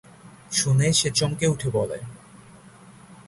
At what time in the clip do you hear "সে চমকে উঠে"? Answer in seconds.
0.93-1.69